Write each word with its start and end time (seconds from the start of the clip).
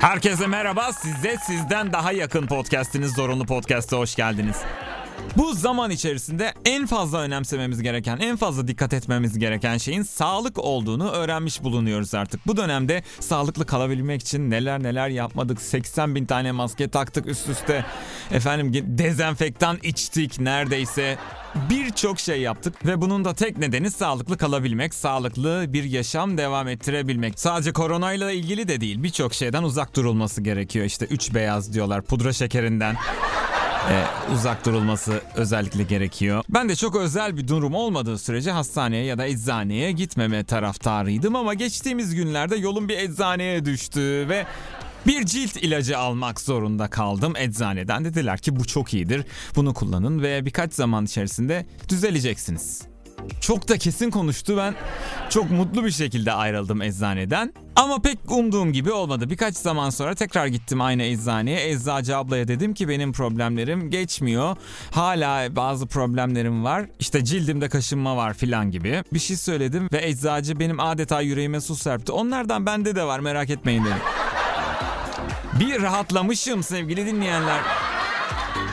Herkese 0.00 0.46
merhaba. 0.46 0.92
Size 0.92 1.36
sizden 1.46 1.92
daha 1.92 2.12
yakın 2.12 2.46
podcast'iniz 2.46 3.14
Zorunlu 3.14 3.46
Podcast'a 3.46 3.96
hoş 3.96 4.14
geldiniz. 4.14 4.56
Bu 5.36 5.54
zaman 5.54 5.90
içerisinde 5.90 6.54
en 6.64 6.86
fazla 6.86 7.20
önemsememiz 7.20 7.82
gereken, 7.82 8.18
en 8.18 8.36
fazla 8.36 8.68
dikkat 8.68 8.92
etmemiz 8.92 9.38
gereken 9.38 9.78
şeyin 9.78 10.02
sağlık 10.02 10.58
olduğunu 10.58 11.10
öğrenmiş 11.10 11.62
bulunuyoruz 11.62 12.14
artık. 12.14 12.46
Bu 12.46 12.56
dönemde 12.56 13.02
sağlıklı 13.20 13.66
kalabilmek 13.66 14.20
için 14.20 14.50
neler 14.50 14.82
neler 14.82 15.08
yapmadık. 15.08 15.60
80 15.60 16.14
bin 16.14 16.26
tane 16.26 16.52
maske 16.52 16.88
taktık 16.88 17.26
üst 17.26 17.48
üste. 17.48 17.84
Efendim 18.30 18.84
dezenfektan 18.98 19.78
içtik 19.82 20.40
neredeyse. 20.40 21.18
Birçok 21.70 22.20
şey 22.20 22.40
yaptık 22.40 22.86
ve 22.86 23.00
bunun 23.00 23.24
da 23.24 23.34
tek 23.34 23.58
nedeni 23.58 23.90
sağlıklı 23.90 24.38
kalabilmek, 24.38 24.94
sağlıklı 24.94 25.64
bir 25.68 25.84
yaşam 25.84 26.38
devam 26.38 26.68
ettirebilmek. 26.68 27.40
Sadece 27.40 27.72
koronayla 27.72 28.30
ilgili 28.30 28.68
de 28.68 28.80
değil 28.80 29.02
birçok 29.02 29.34
şeyden 29.34 29.62
uzak 29.62 29.96
durulması 29.96 30.40
gerekiyor. 30.42 30.84
İşte 30.84 31.06
üç 31.06 31.34
beyaz 31.34 31.72
diyorlar 31.72 32.02
pudra 32.02 32.32
şekerinden 32.32 32.96
e, 33.90 34.04
uzak 34.34 34.66
durulması 34.66 35.20
özellikle 35.34 35.82
gerekiyor. 35.82 36.44
Ben 36.48 36.68
de 36.68 36.76
çok 36.76 36.96
özel 36.96 37.36
bir 37.36 37.48
durum 37.48 37.74
olmadığı 37.74 38.18
sürece 38.18 38.50
hastaneye 38.50 39.04
ya 39.04 39.18
da 39.18 39.26
eczaneye 39.26 39.92
gitmeme 39.92 40.44
taraftarıydım 40.44 41.36
ama 41.36 41.54
geçtiğimiz 41.54 42.14
günlerde 42.14 42.56
yolum 42.56 42.88
bir 42.88 42.98
eczaneye 42.98 43.64
düştü 43.64 44.26
ve 44.28 44.46
bir 45.06 45.26
cilt 45.26 45.56
ilacı 45.56 45.98
almak 45.98 46.40
zorunda 46.40 46.90
kaldım 46.90 47.32
eczaneden. 47.36 48.04
Dediler 48.04 48.38
ki 48.38 48.56
bu 48.56 48.64
çok 48.64 48.94
iyidir. 48.94 49.24
Bunu 49.56 49.74
kullanın 49.74 50.22
ve 50.22 50.46
birkaç 50.46 50.74
zaman 50.74 51.04
içerisinde 51.04 51.66
düzeleceksiniz. 51.88 52.89
Çok 53.40 53.68
da 53.68 53.78
kesin 53.78 54.10
konuştu. 54.10 54.56
Ben 54.56 54.74
çok 55.30 55.50
mutlu 55.50 55.84
bir 55.84 55.90
şekilde 55.90 56.32
ayrıldım 56.32 56.82
eczaneden. 56.82 57.54
Ama 57.76 58.02
pek 58.02 58.18
umduğum 58.30 58.72
gibi 58.72 58.92
olmadı. 58.92 59.30
Birkaç 59.30 59.56
zaman 59.56 59.90
sonra 59.90 60.14
tekrar 60.14 60.46
gittim 60.46 60.80
aynı 60.80 61.02
eczaneye. 61.02 61.70
Eczacı 61.70 62.16
ablaya 62.16 62.48
dedim 62.48 62.74
ki 62.74 62.88
benim 62.88 63.12
problemlerim 63.12 63.90
geçmiyor. 63.90 64.56
Hala 64.90 65.56
bazı 65.56 65.86
problemlerim 65.86 66.64
var. 66.64 66.86
İşte 66.98 67.24
cildimde 67.24 67.68
kaşınma 67.68 68.16
var 68.16 68.34
filan 68.34 68.70
gibi. 68.70 69.04
Bir 69.12 69.18
şey 69.18 69.36
söyledim 69.36 69.88
ve 69.92 70.06
eczacı 70.06 70.60
benim 70.60 70.80
adeta 70.80 71.20
yüreğime 71.20 71.60
su 71.60 71.76
serpti. 71.76 72.12
Onlardan 72.12 72.66
bende 72.66 72.96
de 72.96 73.04
var 73.04 73.20
merak 73.20 73.50
etmeyin 73.50 73.84
dedim. 73.84 73.96
Bir 75.60 75.82
rahatlamışım 75.82 76.62
sevgili 76.62 77.06
dinleyenler. 77.06 77.60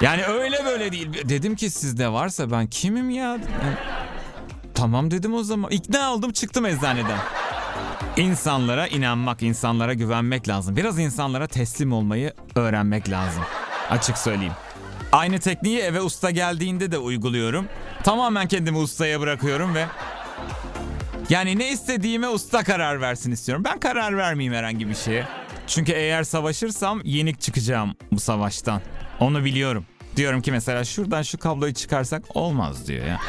Yani 0.00 0.24
öyle 0.24 0.64
böyle 0.64 0.92
değil. 0.92 1.08
Dedim 1.28 1.56
ki 1.56 1.70
sizde 1.70 2.12
varsa 2.12 2.50
ben 2.50 2.66
kimim 2.66 3.10
ya? 3.10 3.24
Yani, 3.24 3.40
tamam 4.80 5.10
dedim 5.10 5.34
o 5.34 5.42
zaman. 5.42 5.70
İkna 5.70 6.14
oldum 6.14 6.32
çıktım 6.32 6.66
eczaneden. 6.66 7.18
İnsanlara 8.16 8.86
inanmak, 8.86 9.42
insanlara 9.42 9.94
güvenmek 9.94 10.48
lazım. 10.48 10.76
Biraz 10.76 10.98
insanlara 10.98 11.46
teslim 11.46 11.92
olmayı 11.92 12.32
öğrenmek 12.54 13.10
lazım. 13.10 13.42
Açık 13.90 14.18
söyleyeyim. 14.18 14.52
Aynı 15.12 15.38
tekniği 15.38 15.78
eve 15.78 16.00
usta 16.00 16.30
geldiğinde 16.30 16.92
de 16.92 16.98
uyguluyorum. 16.98 17.66
Tamamen 18.04 18.48
kendimi 18.48 18.78
ustaya 18.78 19.20
bırakıyorum 19.20 19.74
ve 19.74 19.86
yani 21.30 21.58
ne 21.58 21.72
istediğime 21.72 22.28
usta 22.28 22.64
karar 22.64 23.00
versin 23.00 23.32
istiyorum. 23.32 23.64
Ben 23.64 23.80
karar 23.80 24.16
vermeyeyim 24.16 24.54
herhangi 24.54 24.88
bir 24.88 24.94
şeye. 24.94 25.26
Çünkü 25.66 25.92
eğer 25.92 26.24
savaşırsam 26.24 27.00
yenik 27.04 27.40
çıkacağım 27.40 27.94
bu 28.12 28.20
savaştan. 28.20 28.80
Onu 29.20 29.44
biliyorum. 29.44 29.84
Diyorum 30.16 30.42
ki 30.42 30.52
mesela 30.52 30.84
şuradan 30.84 31.22
şu 31.22 31.38
kabloyu 31.38 31.74
çıkarsak 31.74 32.22
olmaz 32.36 32.88
diyor 32.88 33.06
ya. 33.06 33.20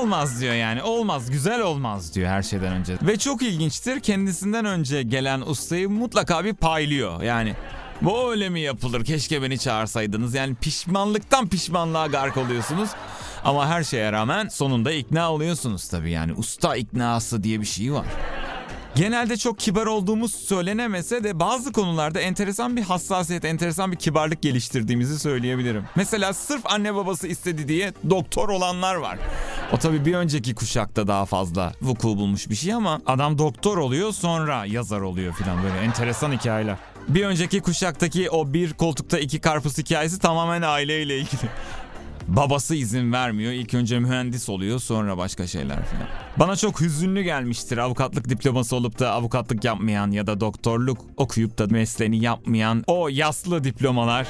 Olmaz 0.00 0.40
diyor 0.40 0.54
yani. 0.54 0.82
Olmaz, 0.82 1.30
güzel 1.30 1.60
olmaz 1.60 2.14
diyor 2.14 2.28
her 2.28 2.42
şeyden 2.42 2.72
önce. 2.72 2.96
Ve 3.02 3.18
çok 3.18 3.42
ilginçtir. 3.42 4.00
Kendisinden 4.00 4.64
önce 4.64 5.02
gelen 5.02 5.40
ustayı 5.40 5.90
mutlaka 5.90 6.44
bir 6.44 6.54
paylıyor. 6.54 7.22
Yani 7.22 7.54
bu 8.02 8.30
öyle 8.30 8.48
mi 8.48 8.60
yapılır? 8.60 9.04
Keşke 9.04 9.42
beni 9.42 9.58
çağırsaydınız. 9.58 10.34
Yani 10.34 10.54
pişmanlıktan 10.54 11.48
pişmanlığa 11.48 12.06
gark 12.06 12.36
oluyorsunuz. 12.36 12.90
Ama 13.44 13.68
her 13.68 13.82
şeye 13.84 14.12
rağmen 14.12 14.48
sonunda 14.48 14.92
ikna 14.92 15.32
oluyorsunuz 15.32 15.88
tabii 15.88 16.10
yani. 16.10 16.32
Usta 16.32 16.76
iknası 16.76 17.42
diye 17.42 17.60
bir 17.60 17.66
şey 17.66 17.92
var. 17.92 18.06
Genelde 18.94 19.36
çok 19.36 19.58
kibar 19.58 19.86
olduğumuz 19.86 20.34
söylenemese 20.34 21.24
de 21.24 21.40
bazı 21.40 21.72
konularda 21.72 22.20
enteresan 22.20 22.76
bir 22.76 22.82
hassasiyet, 22.82 23.44
enteresan 23.44 23.92
bir 23.92 23.96
kibarlık 23.96 24.42
geliştirdiğimizi 24.42 25.18
söyleyebilirim. 25.18 25.84
Mesela 25.96 26.32
sırf 26.32 26.66
anne 26.66 26.94
babası 26.94 27.26
istedi 27.26 27.68
diye 27.68 27.92
doktor 28.10 28.48
olanlar 28.48 28.94
var. 28.94 29.18
O 29.72 29.76
tabii 29.78 30.04
bir 30.04 30.14
önceki 30.14 30.54
kuşakta 30.54 31.08
daha 31.08 31.26
fazla 31.26 31.72
vuku 31.82 32.08
bulmuş 32.08 32.50
bir 32.50 32.54
şey 32.54 32.74
ama 32.74 33.00
adam 33.06 33.38
doktor 33.38 33.78
oluyor 33.78 34.12
sonra 34.12 34.64
yazar 34.64 35.00
oluyor 35.00 35.34
filan 35.34 35.62
böyle 35.62 35.78
enteresan 35.78 36.32
hikayeler. 36.32 36.76
Bir 37.08 37.24
önceki 37.24 37.60
kuşaktaki 37.60 38.30
o 38.30 38.52
bir 38.52 38.72
koltukta 38.72 39.18
iki 39.18 39.40
karpuz 39.40 39.78
hikayesi 39.78 40.18
tamamen 40.18 40.62
aileyle 40.62 41.18
ilgili. 41.18 41.40
Babası 42.28 42.74
izin 42.74 43.12
vermiyor. 43.12 43.52
İlk 43.52 43.74
önce 43.74 43.98
mühendis 43.98 44.48
oluyor 44.48 44.80
sonra 44.80 45.18
başka 45.18 45.46
şeyler 45.46 45.76
falan. 45.84 46.06
Bana 46.36 46.56
çok 46.56 46.80
hüzünlü 46.80 47.22
gelmiştir 47.22 47.78
avukatlık 47.78 48.28
diploması 48.28 48.76
olup 48.76 48.98
da 48.98 49.12
avukatlık 49.12 49.64
yapmayan 49.64 50.10
ya 50.10 50.26
da 50.26 50.40
doktorluk 50.40 50.98
okuyup 51.16 51.58
da 51.58 51.66
mesleğini 51.66 52.22
yapmayan 52.22 52.84
o 52.86 53.08
yaslı 53.08 53.64
diplomalar. 53.64 54.26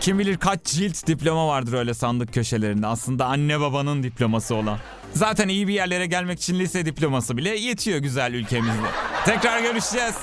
Kim 0.00 0.18
bilir 0.18 0.36
kaç 0.36 0.64
cilt 0.64 1.06
diploma 1.06 1.48
vardır 1.48 1.72
öyle 1.72 1.94
sandık 1.94 2.34
köşelerinde. 2.34 2.86
Aslında 2.86 3.26
anne 3.26 3.60
babanın 3.60 4.02
diploması 4.02 4.54
olan. 4.54 4.78
Zaten 5.12 5.48
iyi 5.48 5.68
bir 5.68 5.72
yerlere 5.72 6.06
gelmek 6.06 6.38
için 6.40 6.58
lise 6.58 6.86
diploması 6.86 7.36
bile 7.36 7.58
yetiyor 7.58 7.98
güzel 7.98 8.34
ülkemizde. 8.34 8.86
Tekrar 9.24 9.60
görüşeceğiz. 9.62 10.14